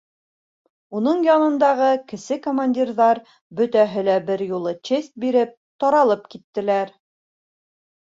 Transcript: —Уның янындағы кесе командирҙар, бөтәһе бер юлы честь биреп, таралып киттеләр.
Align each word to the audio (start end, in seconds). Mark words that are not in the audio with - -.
—Уның 0.99 1.19
янындағы 1.25 1.89
кесе 2.13 2.37
командирҙар, 2.47 3.21
бөтәһе 3.59 4.15
бер 4.31 4.43
юлы 4.47 4.73
честь 4.91 5.13
биреп, 5.27 5.53
таралып 5.85 6.25
киттеләр. 6.33 6.95